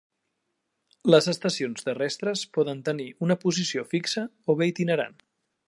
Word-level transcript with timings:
Les 1.15 1.27
estacions 1.33 1.85
terrestres 1.89 2.43
poden 2.59 2.81
tenir 2.89 3.07
una 3.27 3.39
posició 3.47 3.85
fixa 3.95 4.25
o 4.53 4.57
bé 4.63 4.71
itinerant. 4.73 5.19